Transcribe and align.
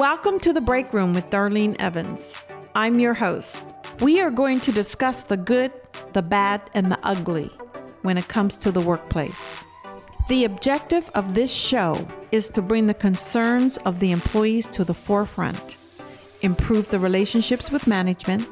Welcome 0.00 0.40
to 0.40 0.54
the 0.54 0.62
break 0.62 0.94
room 0.94 1.12
with 1.12 1.28
Darlene 1.28 1.76
Evans. 1.78 2.34
I'm 2.74 3.00
your 3.00 3.12
host. 3.12 3.62
We 4.00 4.18
are 4.22 4.30
going 4.30 4.60
to 4.60 4.72
discuss 4.72 5.24
the 5.24 5.36
good, 5.36 5.72
the 6.14 6.22
bad, 6.22 6.62
and 6.72 6.90
the 6.90 6.98
ugly 7.02 7.50
when 8.00 8.16
it 8.16 8.26
comes 8.26 8.56
to 8.58 8.72
the 8.72 8.80
workplace. 8.80 9.62
The 10.30 10.46
objective 10.46 11.10
of 11.14 11.34
this 11.34 11.52
show 11.52 12.08
is 12.32 12.48
to 12.48 12.62
bring 12.62 12.86
the 12.86 12.94
concerns 12.94 13.76
of 13.84 14.00
the 14.00 14.10
employees 14.10 14.68
to 14.70 14.84
the 14.84 14.94
forefront, 14.94 15.76
improve 16.40 16.88
the 16.88 16.98
relationships 16.98 17.70
with 17.70 17.86
management, 17.86 18.48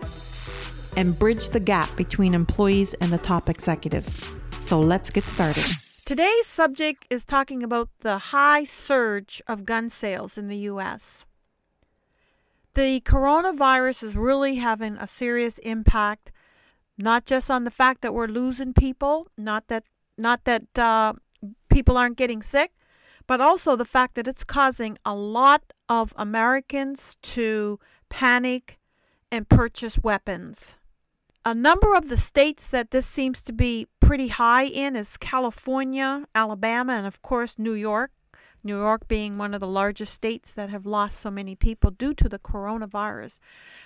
and 0.98 1.18
bridge 1.18 1.48
the 1.48 1.60
gap 1.60 1.96
between 1.96 2.34
employees 2.34 2.92
and 3.00 3.10
the 3.10 3.16
top 3.16 3.48
executives. 3.48 4.22
So 4.60 4.78
let's 4.78 5.08
get 5.08 5.24
started. 5.24 5.64
Today's 6.04 6.46
subject 6.46 7.06
is 7.08 7.24
talking 7.24 7.62
about 7.62 7.88
the 8.00 8.18
high 8.18 8.64
surge 8.64 9.40
of 9.48 9.64
gun 9.64 9.88
sales 9.88 10.36
in 10.36 10.48
the 10.48 10.68
US. 10.72 11.24
The 12.78 13.00
coronavirus 13.00 14.05
is 14.05 14.16
really 14.16 14.55
having 14.55 14.98
a 14.98 15.09
serious 15.09 15.59
impact, 15.59 16.30
not 16.96 17.27
just 17.27 17.51
on 17.51 17.64
the 17.64 17.73
fact 17.73 18.02
that 18.02 18.14
we're 18.14 18.28
losing 18.28 18.73
people, 18.73 19.27
not 19.37 19.66
that 19.66 19.82
not 20.16 20.45
that 20.45 20.78
uh, 20.78 21.14
people 21.68 21.96
aren't 21.96 22.16
getting 22.16 22.41
sick, 22.41 22.70
but 23.27 23.41
also 23.41 23.74
the 23.74 23.84
fact 23.84 24.14
that 24.14 24.28
it's 24.28 24.45
causing 24.45 24.96
a 25.04 25.12
lot 25.12 25.73
of 25.88 26.14
Americans 26.16 27.16
to 27.23 27.80
panic 28.10 28.79
and 29.32 29.48
purchase 29.48 29.98
weapons. 29.98 30.76
A 31.45 31.54
number 31.54 31.96
of 31.96 32.09
the 32.09 32.16
states 32.16 32.68
that 32.68 32.92
this 32.92 33.09
seems 33.09 33.42
to 33.42 33.52
be 33.52 33.88
pretty 33.98 34.29
high 34.29 34.66
in 34.66 34.95
is 34.95 35.16
California, 35.16 36.26
Alabama, 36.32 36.92
and 36.92 37.09
of 37.09 37.23
course 37.23 37.59
New 37.59 37.74
York. 37.74 38.12
New 38.68 38.78
York 38.78 39.08
being 39.08 39.38
one 39.38 39.54
of 39.54 39.60
the 39.60 39.66
largest 39.66 40.12
states 40.12 40.52
that 40.52 40.68
have 40.68 40.84
lost 40.84 41.18
so 41.18 41.30
many 41.30 41.56
people 41.56 41.90
due 41.90 42.12
to 42.14 42.28
the 42.28 42.38
coronavirus. 42.38 43.38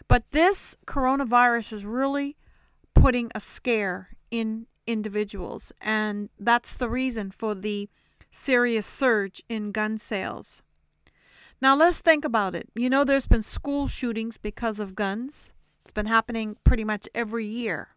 But 0.09 0.33
this 0.33 0.77
coronavirus 0.87 1.73
is 1.73 1.85
really 1.85 2.37
putting 2.93 3.31
a 3.33 3.41
scare 3.41 4.11
in 4.31 4.67
individuals, 4.87 5.73
and 5.81 6.31
that's 6.39 6.77
the 6.77 6.91
reason 6.91 7.31
for 7.31 7.55
the 7.55 7.89
serious 8.33 8.87
surge 8.87 9.41
in 9.49 9.71
gun 9.71 9.99
sales. 9.99 10.63
Now, 11.61 11.77
let's 11.77 12.01
think 12.01 12.25
about 12.25 12.57
it. 12.57 12.69
You 12.75 12.91
know, 12.91 13.05
there's 13.05 13.29
been 13.29 13.43
school 13.43 13.87
shootings 13.87 14.37
because 14.37 14.81
of 14.81 14.97
guns, 14.97 15.53
it's 15.81 15.93
been 15.93 16.07
happening 16.07 16.57
pretty 16.65 16.85
much 16.85 17.09
every 17.15 17.47
year. 17.47 17.95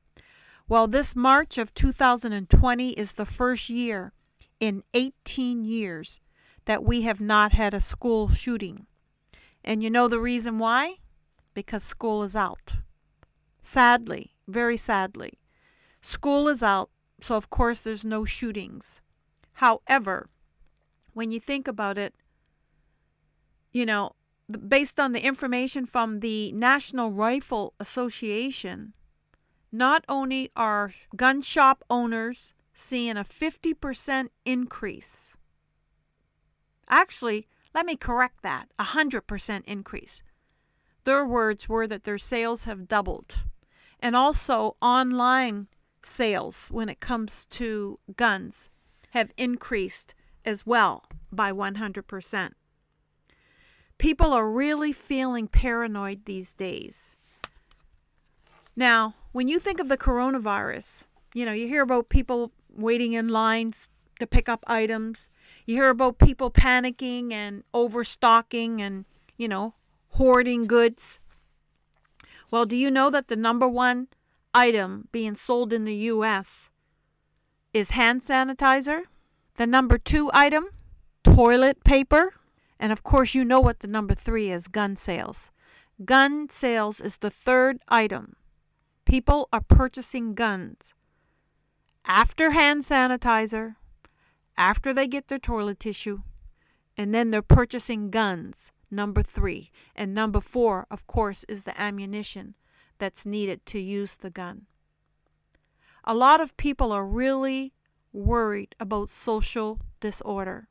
Well, 0.67 0.88
this 0.88 1.15
March 1.15 1.57
of 1.57 1.73
2020 1.73 2.91
is 2.91 3.13
the 3.13 3.25
first 3.25 3.69
year 3.69 4.13
in 4.59 4.83
18 4.93 5.63
years 5.63 6.19
that 6.66 6.83
we 6.83 7.03
have 7.03 7.21
not 7.21 7.53
had 7.53 7.73
a 7.73 7.81
school 7.81 8.30
shooting. 8.30 8.85
And 9.63 9.81
you 9.83 9.89
know 9.89 10.08
the 10.08 10.19
reason 10.19 10.59
why? 10.59 10.95
Because 11.53 11.83
school 11.83 12.23
is 12.23 12.35
out. 12.35 12.75
Sadly, 13.61 14.35
very 14.47 14.77
sadly. 14.77 15.39
School 16.02 16.47
is 16.47 16.61
out, 16.61 16.89
so 17.22 17.35
of 17.35 17.49
course 17.49 17.81
there's 17.81 18.05
no 18.05 18.25
shootings. 18.25 19.02
However, 19.53 20.30
when 21.13 21.31
you 21.31 21.39
think 21.39 21.67
about 21.67 21.97
it, 21.97 22.13
you 23.72 23.85
know, 23.85 24.11
based 24.67 25.00
on 25.00 25.13
the 25.13 25.25
information 25.25 25.85
from 25.85 26.19
the 26.19 26.52
National 26.52 27.11
Rifle 27.11 27.73
Association, 27.79 28.94
not 29.72 30.05
only 30.07 30.52
are 30.55 30.91
gun 31.16 31.41
shop 31.41 31.83
owners 31.89 32.53
seeing 32.73 33.17
a 33.17 33.23
50% 33.23 34.27
increase 34.45 35.34
Actually, 36.89 37.47
let 37.73 37.86
me 37.86 37.95
correct 37.95 38.41
that 38.44 38.69
a 38.80 38.83
100% 38.86 39.64
increase. 39.66 40.23
Their 41.03 41.25
words 41.25 41.69
were 41.69 41.88
that 41.88 42.03
their 42.03 42.17
sales 42.17 42.64
have 42.64 42.88
doubled. 42.88 43.36
And 44.00 44.16
also, 44.16 44.75
online 44.81 45.67
sales 46.03 46.69
when 46.72 46.89
it 46.89 47.00
comes 47.00 47.45
to 47.47 48.00
guns 48.16 48.69
have 49.12 49.31
increased 49.38 50.13
as 50.44 50.66
well 50.66 51.06
by 51.31 51.51
100%. 51.51 52.51
People 53.97 54.34
are 54.34 54.50
really 54.50 54.91
feeling 54.91 55.47
paranoid 55.47 56.25
these 56.25 56.53
days. 56.53 57.16
Now, 58.75 59.16
when 59.31 59.47
you 59.47 59.59
think 59.59 59.79
of 59.79 59.88
the 59.88 59.97
coronavirus, 59.97 61.03
you 61.34 61.45
know, 61.45 61.53
you 61.53 61.68
hear 61.68 61.81
about 61.81 62.09
people 62.09 62.51
waiting 62.69 63.13
in 63.13 63.29
lines 63.29 63.90
to 64.19 64.28
pick 64.28 64.50
up 64.50 64.63
items. 64.68 65.29
You 65.65 65.75
hear 65.75 65.89
about 65.89 66.19
people 66.19 66.51
panicking 66.51 67.31
and 67.31 67.63
overstocking 67.73 68.81
and, 68.81 69.05
you 69.37 69.47
know, 69.47 69.73
hoarding 70.09 70.65
goods. 70.65 71.19
Well, 72.51 72.65
do 72.65 72.75
you 72.75 72.91
know 72.91 73.09
that 73.09 73.27
the 73.27 73.35
number 73.35 73.67
one 73.67 74.07
item 74.53 75.07
being 75.11 75.35
sold 75.35 75.73
in 75.73 75.85
the 75.85 75.95
US 75.95 76.69
is 77.73 77.91
hand 77.91 78.21
sanitizer? 78.21 79.03
The 79.55 79.65
number 79.65 79.97
two 79.97 80.29
item, 80.33 80.65
toilet 81.23 81.83
paper. 81.83 82.33
And 82.79 82.91
of 82.91 83.03
course, 83.03 83.33
you 83.33 83.43
know 83.43 83.59
what 83.59 83.79
the 83.79 83.87
number 83.87 84.13
three 84.13 84.51
is 84.51 84.67
gun 84.67 84.95
sales. 84.95 85.51
Gun 86.03 86.49
sales 86.49 86.99
is 86.99 87.17
the 87.17 87.31
third 87.31 87.79
item. 87.87 88.35
People 89.05 89.47
are 89.51 89.61
purchasing 89.61 90.35
guns 90.35 90.93
after 92.07 92.51
hand 92.51 92.83
sanitizer, 92.83 93.75
after 94.57 94.93
they 94.93 95.07
get 95.07 95.27
their 95.27 95.39
toilet 95.39 95.79
tissue, 95.79 96.21
and 96.97 97.13
then 97.13 97.29
they're 97.29 97.41
purchasing 97.41 98.09
guns, 98.09 98.71
number 98.89 99.21
three. 99.21 99.71
And 99.95 100.13
number 100.13 100.39
four, 100.39 100.88
of 100.89 101.05
course, 101.07 101.43
is 101.49 101.63
the 101.63 101.79
ammunition 101.79 102.55
that's 102.97 103.25
needed 103.25 103.65
to 103.67 103.79
use 103.79 104.15
the 104.15 104.29
gun. 104.29 104.65
A 106.03 106.13
lot 106.13 106.39
of 106.39 106.55
people 106.57 106.91
are 106.91 107.05
really 107.05 107.73
worried 108.13 108.75
about 108.79 109.09
social 109.09 109.81
disorder. 109.99 110.69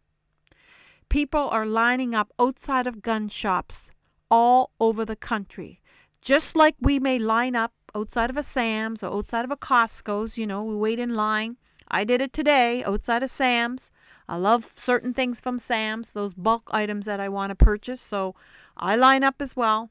People 1.09 1.49
are 1.51 1.67
lining 1.67 2.15
up 2.15 2.33
outside 2.39 2.87
of 2.87 3.03
gun 3.03 3.29
shops 3.29 3.91
all 4.31 4.71
over 4.81 5.05
the 5.05 5.17
country, 5.17 5.81
just 6.23 6.57
like 6.57 6.77
we 6.81 6.99
may 6.99 7.19
line 7.19 7.55
up 7.55 7.73
outside 7.95 8.31
of 8.31 8.37
a 8.37 8.43
Sam's 8.43 9.03
or 9.03 9.19
outside 9.19 9.45
of 9.45 9.51
a 9.51 9.57
Costco's. 9.57 10.39
You 10.39 10.47
know, 10.47 10.65
we 10.65 10.75
wait 10.75 10.99
in 10.99 11.13
line 11.13 11.59
I 11.95 12.03
did 12.03 12.21
it 12.21 12.33
today 12.33 12.83
outside 12.83 13.23
of 13.23 13.31
Sam's. 13.31 13.93
I 14.29 14.35
love 14.35 14.65
certain 14.65 15.15
things 15.15 15.41
from 15.41 15.61
Sam's, 15.61 16.13
those 16.13 16.35
bulk 16.35 16.69
items 16.73 17.07
that 17.07 17.21
I 17.21 17.29
want 17.29 17.51
to 17.51 17.55
purchase, 17.55 18.01
so 18.01 18.35
I 18.77 18.97
line 18.97 19.23
up 19.23 19.37
as 19.39 19.55
well. 19.55 19.91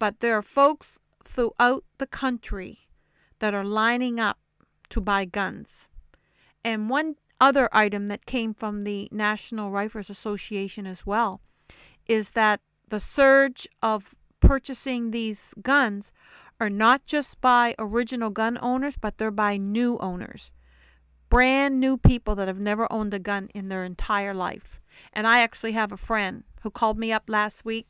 But 0.00 0.18
there 0.18 0.36
are 0.36 0.42
folks 0.42 0.98
throughout 1.24 1.84
the 1.98 2.08
country 2.08 2.88
that 3.38 3.54
are 3.54 3.64
lining 3.64 4.18
up 4.18 4.38
to 4.88 5.00
buy 5.00 5.24
guns. 5.24 5.86
And 6.64 6.90
one 6.90 7.14
other 7.40 7.68
item 7.70 8.08
that 8.08 8.26
came 8.26 8.52
from 8.52 8.80
the 8.80 9.08
National 9.12 9.70
Rifles 9.70 10.10
Association 10.10 10.84
as 10.84 11.06
well 11.06 11.40
is 12.08 12.32
that 12.32 12.60
the 12.88 12.98
surge 12.98 13.68
of 13.80 14.16
purchasing 14.40 15.12
these 15.12 15.54
guns 15.62 16.12
are 16.58 16.70
not 16.70 17.06
just 17.06 17.40
by 17.40 17.76
original 17.78 18.30
gun 18.30 18.58
owners, 18.60 18.96
but 18.96 19.16
they're 19.16 19.30
by 19.30 19.56
new 19.56 19.96
owners 19.98 20.52
brand 21.30 21.80
new 21.80 21.96
people 21.96 22.34
that 22.34 22.48
have 22.48 22.60
never 22.60 22.92
owned 22.92 23.14
a 23.14 23.18
gun 23.18 23.48
in 23.54 23.68
their 23.68 23.84
entire 23.84 24.34
life. 24.34 24.80
And 25.12 25.26
I 25.26 25.40
actually 25.40 25.72
have 25.72 25.92
a 25.92 25.96
friend 25.96 26.44
who 26.62 26.70
called 26.70 26.98
me 26.98 27.12
up 27.12 27.24
last 27.28 27.64
week. 27.64 27.86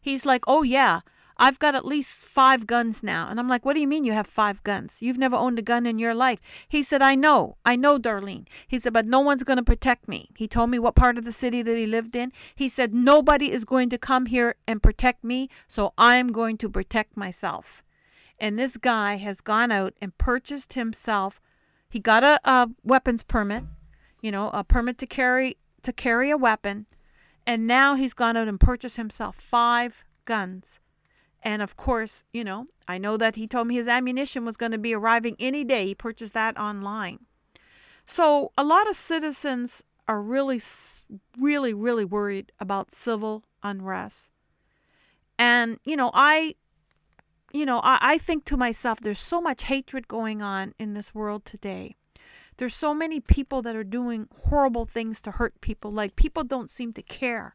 He's 0.00 0.26
like, 0.26 0.42
Oh, 0.48 0.62
yeah, 0.62 1.00
I've 1.36 1.58
got 1.58 1.74
at 1.74 1.84
least 1.84 2.16
five 2.16 2.66
guns 2.66 3.02
now. 3.02 3.28
And 3.28 3.38
I'm 3.38 3.48
like, 3.48 3.64
What 3.64 3.74
do 3.74 3.80
you 3.80 3.86
mean 3.86 4.04
you 4.04 4.12
have 4.12 4.26
five 4.26 4.62
guns? 4.62 4.98
You've 5.00 5.18
never 5.18 5.36
owned 5.36 5.58
a 5.58 5.62
gun 5.62 5.86
in 5.86 5.98
your 5.98 6.14
life. 6.14 6.40
He 6.68 6.82
said, 6.82 7.02
I 7.02 7.14
know. 7.14 7.56
I 7.64 7.76
know, 7.76 7.98
Darlene. 7.98 8.46
He 8.66 8.78
said, 8.78 8.92
But 8.92 9.06
no 9.06 9.20
one's 9.20 9.44
going 9.44 9.58
to 9.58 9.62
protect 9.62 10.08
me. 10.08 10.30
He 10.36 10.48
told 10.48 10.70
me 10.70 10.78
what 10.78 10.94
part 10.96 11.18
of 11.18 11.24
the 11.24 11.32
city 11.32 11.62
that 11.62 11.76
he 11.76 11.86
lived 11.86 12.16
in. 12.16 12.32
He 12.54 12.68
said, 12.68 12.94
Nobody 12.94 13.52
is 13.52 13.64
going 13.64 13.90
to 13.90 13.98
come 13.98 14.26
here 14.26 14.56
and 14.66 14.82
protect 14.82 15.22
me. 15.22 15.48
So 15.68 15.92
I'm 15.98 16.28
going 16.28 16.56
to 16.58 16.68
protect 16.68 17.16
myself. 17.16 17.82
And 18.38 18.58
this 18.58 18.76
guy 18.76 19.16
has 19.16 19.40
gone 19.40 19.70
out 19.70 19.94
and 20.00 20.16
purchased 20.18 20.72
himself 20.72 21.40
he 21.94 22.00
got 22.00 22.24
a, 22.24 22.40
a 22.42 22.68
weapons 22.82 23.22
permit, 23.22 23.62
you 24.20 24.32
know, 24.32 24.50
a 24.50 24.64
permit 24.64 24.98
to 24.98 25.06
carry 25.06 25.58
to 25.82 25.92
carry 25.92 26.28
a 26.28 26.36
weapon, 26.36 26.86
and 27.46 27.68
now 27.68 27.94
he's 27.94 28.14
gone 28.14 28.36
out 28.36 28.48
and 28.48 28.58
purchased 28.58 28.96
himself 28.96 29.36
five 29.36 30.02
guns. 30.24 30.80
And 31.40 31.62
of 31.62 31.76
course, 31.76 32.24
you 32.32 32.42
know, 32.42 32.66
I 32.88 32.98
know 32.98 33.16
that 33.18 33.36
he 33.36 33.46
told 33.46 33.68
me 33.68 33.76
his 33.76 33.86
ammunition 33.86 34.44
was 34.44 34.56
going 34.56 34.72
to 34.72 34.78
be 34.78 34.92
arriving 34.92 35.36
any 35.38 35.62
day. 35.62 35.86
He 35.86 35.94
purchased 35.94 36.34
that 36.34 36.58
online. 36.58 37.26
So 38.06 38.50
a 38.58 38.64
lot 38.64 38.90
of 38.90 38.96
citizens 38.96 39.84
are 40.08 40.20
really, 40.20 40.60
really, 41.38 41.72
really 41.72 42.04
worried 42.04 42.50
about 42.58 42.92
civil 42.92 43.44
unrest. 43.62 44.30
And, 45.38 45.78
you 45.84 45.94
know, 45.94 46.10
I 46.12 46.56
you 47.54 47.64
know, 47.64 47.80
I, 47.84 47.98
I 48.02 48.18
think 48.18 48.44
to 48.46 48.56
myself, 48.56 48.98
there's 49.00 49.20
so 49.20 49.40
much 49.40 49.64
hatred 49.64 50.08
going 50.08 50.42
on 50.42 50.74
in 50.76 50.92
this 50.92 51.14
world 51.14 51.44
today. 51.44 51.96
There's 52.56 52.74
so 52.74 52.92
many 52.92 53.20
people 53.20 53.62
that 53.62 53.76
are 53.76 53.84
doing 53.84 54.28
horrible 54.48 54.84
things 54.84 55.20
to 55.22 55.30
hurt 55.30 55.60
people. 55.60 55.92
Like, 55.92 56.16
people 56.16 56.42
don't 56.42 56.72
seem 56.72 56.92
to 56.94 57.02
care 57.02 57.54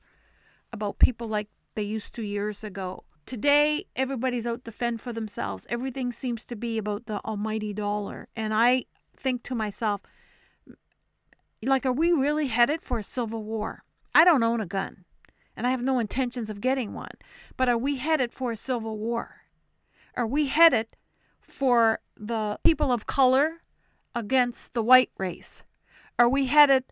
about 0.72 1.00
people 1.00 1.28
like 1.28 1.50
they 1.76 1.84
used 1.84 2.16
to 2.16 2.22
years 2.22 2.64
ago. 2.64 3.04
Today, 3.26 3.86
everybody's 3.96 4.48
out 4.48 4.64
to 4.66 4.72
fend 4.72 5.02
for 5.02 5.12
themselves. 5.12 5.68
Everything 5.70 6.14
seems 6.14 6.46
to 6.46 6.56
be 6.56 6.78
about 6.78 7.06
the 7.06 7.20
almighty 7.26 7.74
dollar. 7.74 8.30
And 8.36 8.54
I 8.54 8.86
think 9.16 9.44
to 9.44 9.56
myself, 9.56 10.02
like, 11.62 11.86
are 11.86 11.94
we 11.94 12.14
really 12.14 12.48
headed 12.48 12.82
for 12.82 13.00
a 13.00 13.04
civil 13.04 13.44
war? 13.44 13.84
I 14.16 14.24
don't 14.24 14.44
own 14.44 14.62
a 14.62 14.66
gun, 14.66 15.04
and 15.58 15.68
I 15.68 15.72
have 15.72 15.84
no 15.84 16.00
intentions 16.00 16.50
of 16.50 16.62
getting 16.62 16.94
one. 16.94 17.18
But 17.58 17.68
are 17.68 17.78
we 17.78 17.98
headed 17.98 18.32
for 18.32 18.52
a 18.52 18.56
civil 18.56 18.98
war? 18.98 19.40
Are 20.16 20.28
we 20.28 20.48
headed 20.48 20.88
for 21.40 22.00
the 22.16 22.60
people 22.64 22.92
of 22.92 23.08
color 23.08 23.62
against 24.16 24.74
the 24.74 24.84
white 24.84 25.12
race? 25.18 25.64
Are 26.18 26.30
we 26.30 26.48
headed 26.48 26.84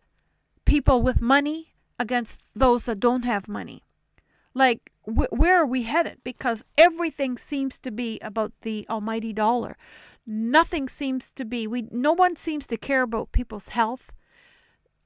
people 0.64 1.02
with 1.02 1.20
money 1.20 1.74
against 1.98 2.40
those 2.54 2.84
that 2.86 3.00
don't 3.00 3.24
have 3.24 3.48
money? 3.48 3.84
Like, 4.54 4.92
wh- 5.04 5.32
where 5.32 5.60
are 5.60 5.66
we 5.66 5.82
headed? 5.82 6.18
Because 6.24 6.64
everything 6.76 7.36
seems 7.38 7.78
to 7.80 7.90
be 7.90 8.18
about 8.20 8.52
the 8.62 8.86
almighty 8.88 9.32
dollar. 9.32 9.76
Nothing 10.26 10.88
seems 10.88 11.32
to 11.32 11.44
be, 11.44 11.66
we, 11.66 11.88
no 11.90 12.12
one 12.12 12.36
seems 12.36 12.66
to 12.68 12.76
care 12.76 13.02
about 13.02 13.32
people's 13.32 13.68
health 13.68 14.12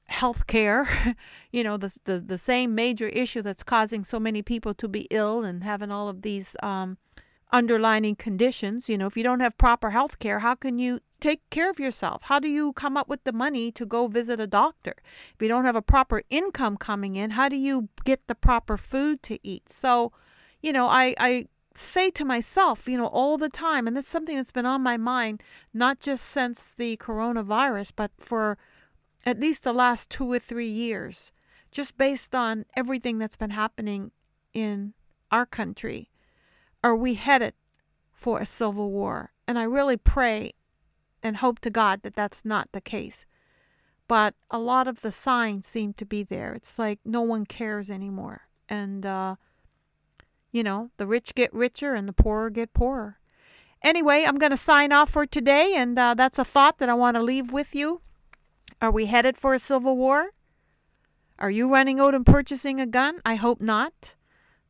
health 0.07 0.47
care, 0.47 1.15
you 1.51 1.63
know, 1.63 1.77
the, 1.77 1.97
the, 2.03 2.19
the 2.19 2.37
same 2.37 2.75
major 2.75 3.07
issue 3.07 3.41
that's 3.41 3.63
causing 3.63 4.03
so 4.03 4.19
many 4.19 4.41
people 4.41 4.73
to 4.73 4.87
be 4.87 5.07
ill 5.11 5.43
and 5.43 5.63
having 5.63 5.91
all 5.91 6.07
of 6.07 6.21
these 6.21 6.55
um, 6.61 6.97
underlining 7.53 8.15
conditions. 8.15 8.89
You 8.89 8.97
know, 8.97 9.05
if 9.05 9.15
you 9.15 9.23
don't 9.23 9.39
have 9.39 9.57
proper 9.57 9.91
health 9.91 10.19
care, 10.19 10.39
how 10.39 10.55
can 10.55 10.79
you 10.79 10.99
take 11.21 11.47
care 11.51 11.69
of 11.69 11.79
yourself? 11.79 12.23
How 12.23 12.39
do 12.39 12.49
you 12.49 12.73
come 12.73 12.97
up 12.97 13.07
with 13.07 13.23
the 13.23 13.31
money 13.31 13.71
to 13.73 13.85
go 13.85 14.07
visit 14.07 14.39
a 14.39 14.47
doctor? 14.47 14.95
If 15.35 15.41
you 15.41 15.47
don't 15.47 15.63
have 15.63 15.75
a 15.75 15.81
proper 15.81 16.23
income 16.29 16.75
coming 16.75 17.15
in, 17.15 17.31
how 17.31 17.47
do 17.47 17.55
you 17.55 17.87
get 18.03 18.27
the 18.27 18.35
proper 18.35 18.75
food 18.75 19.21
to 19.23 19.39
eat? 19.47 19.71
So, 19.71 20.11
you 20.61 20.73
know, 20.73 20.87
I, 20.87 21.15
I 21.19 21.45
say 21.75 22.09
to 22.11 22.25
myself, 22.25 22.87
you 22.87 22.97
know, 22.97 23.07
all 23.07 23.37
the 23.37 23.49
time, 23.49 23.87
and 23.87 23.95
that's 23.95 24.09
something 24.09 24.35
that's 24.35 24.51
been 24.51 24.65
on 24.65 24.81
my 24.81 24.97
mind, 24.97 25.41
not 25.73 25.99
just 25.99 26.25
since 26.25 26.73
the 26.75 26.97
coronavirus, 26.97 27.93
but 27.95 28.11
for 28.17 28.57
at 29.25 29.39
least 29.39 29.63
the 29.63 29.73
last 29.73 30.09
two 30.09 30.29
or 30.29 30.39
three 30.39 30.67
years, 30.67 31.31
just 31.71 31.97
based 31.97 32.35
on 32.35 32.65
everything 32.75 33.19
that's 33.19 33.37
been 33.37 33.51
happening 33.51 34.11
in 34.53 34.93
our 35.31 35.45
country. 35.45 36.09
Are 36.83 36.95
we 36.95 37.13
headed 37.13 37.53
for 38.11 38.39
a 38.39 38.45
civil 38.45 38.91
war? 38.91 39.31
And 39.47 39.57
I 39.57 39.63
really 39.63 39.97
pray 39.97 40.51
and 41.21 41.37
hope 41.37 41.59
to 41.59 41.69
God 41.69 42.01
that 42.03 42.15
that's 42.15 42.43
not 42.43 42.69
the 42.71 42.81
case. 42.81 43.25
But 44.07 44.35
a 44.51 44.59
lot 44.59 44.87
of 44.87 45.01
the 45.01 45.11
signs 45.11 45.65
seem 45.65 45.93
to 45.93 46.05
be 46.05 46.23
there. 46.23 46.53
It's 46.53 46.77
like 46.77 46.99
no 47.05 47.21
one 47.21 47.45
cares 47.45 47.89
anymore. 47.89 48.47
And, 48.67 49.05
uh, 49.05 49.35
you 50.51 50.63
know, 50.63 50.91
the 50.97 51.07
rich 51.07 51.35
get 51.35 51.53
richer 51.53 51.93
and 51.93 52.07
the 52.07 52.13
poorer 52.13 52.49
get 52.49 52.73
poorer. 52.73 53.19
Anyway, 53.81 54.23
I'm 54.25 54.37
going 54.37 54.51
to 54.51 54.57
sign 54.57 54.93
off 54.93 55.09
for 55.09 55.25
today, 55.25 55.73
and 55.75 55.99
uh, 55.99 56.13
that's 56.13 56.39
a 56.39 56.45
thought 56.45 56.77
that 56.77 56.89
I 56.89 56.93
want 56.93 57.15
to 57.15 57.23
leave 57.23 57.51
with 57.51 57.75
you. 57.75 58.01
Are 58.81 58.91
we 58.91 59.07
headed 59.07 59.37
for 59.37 59.53
a 59.53 59.59
civil 59.59 59.97
war? 59.97 60.31
Are 61.37 61.51
you 61.51 61.71
running 61.71 61.99
out 61.99 62.15
and 62.15 62.25
purchasing 62.25 62.79
a 62.79 62.85
gun? 62.85 63.19
I 63.25 63.35
hope 63.35 63.59
not. 63.59 64.15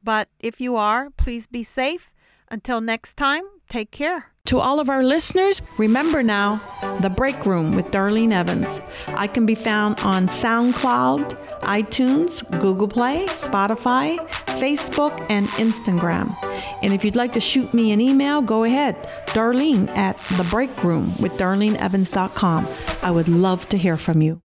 But 0.03 0.27
if 0.39 0.59
you 0.59 0.75
are, 0.75 1.09
please 1.11 1.47
be 1.47 1.63
safe. 1.63 2.11
Until 2.49 2.81
next 2.81 3.15
time, 3.15 3.43
take 3.69 3.91
care. 3.91 4.33
To 4.47 4.59
all 4.59 4.81
of 4.81 4.89
our 4.89 5.03
listeners, 5.03 5.61
remember 5.77 6.21
now 6.21 6.61
The 7.01 7.09
Break 7.09 7.45
Room 7.45 7.75
with 7.75 7.85
Darlene 7.91 8.33
Evans. 8.33 8.81
I 9.07 9.25
can 9.25 9.45
be 9.45 9.55
found 9.55 10.01
on 10.01 10.27
SoundCloud, 10.27 11.61
iTunes, 11.61 12.43
Google 12.59 12.89
Play, 12.89 13.25
Spotify, 13.27 14.17
Facebook, 14.59 15.25
and 15.29 15.47
Instagram. 15.47 16.35
And 16.83 16.93
if 16.93 17.05
you'd 17.05 17.15
like 17.15 17.31
to 17.33 17.39
shoot 17.39 17.73
me 17.73 17.93
an 17.93 18.01
email, 18.01 18.41
go 18.41 18.65
ahead. 18.65 18.95
Darlene 19.27 19.87
at 19.95 20.17
The 20.37 20.45
Break 20.51 20.83
Room 20.83 21.15
with 21.21 21.31
DarleneEvans.com. 21.33 22.67
I 23.01 23.11
would 23.11 23.29
love 23.29 23.69
to 23.69 23.77
hear 23.77 23.95
from 23.95 24.21
you. 24.21 24.41